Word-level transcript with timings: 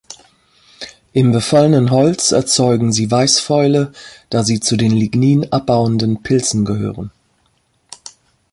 Im 1.13 1.31
befallenen 1.31 1.91
Holz 1.91 2.31
erzeugen 2.31 2.91
sie 2.91 3.11
Weißfäule, 3.11 3.91
da 4.31 4.43
sie 4.43 4.59
zu 4.59 4.75
den 4.75 4.93
Lignin-abbauenden 4.93 6.23
Pilzen 6.23 6.65
gehören. 6.65 7.11